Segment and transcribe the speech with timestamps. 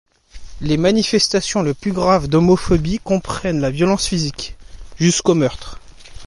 [0.61, 4.55] Les manifestations les plus graves d'homophobie comprennent la violence physique,
[4.99, 5.79] jusqu'au meurtre.